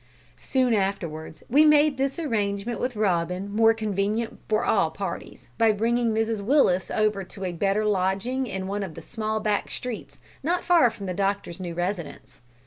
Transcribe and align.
Soon 0.39 0.73
afterwards 0.73 1.43
we 1.47 1.63
made 1.63 1.95
this 1.97 2.17
arrangement 2.17 2.79
with 2.79 2.95
Robin 2.95 3.53
more 3.55 3.71
convenient 3.71 4.39
for 4.49 4.65
all 4.65 4.89
parties, 4.89 5.47
by 5.59 5.71
bringing 5.71 6.09
Mrs 6.11 6.41
Willis 6.41 6.89
over 6.89 7.23
to 7.25 7.45
a 7.45 7.51
better 7.51 7.85
lodging 7.85 8.47
in 8.47 8.65
one 8.65 8.81
of 8.81 8.95
the 8.95 9.01
small 9.03 9.39
back 9.39 9.69
streets 9.69 10.19
not 10.41 10.65
far 10.65 10.89
from 10.89 11.05
the 11.05 11.13
doctor's 11.13 11.59
new 11.59 11.75
residence. 11.75 12.41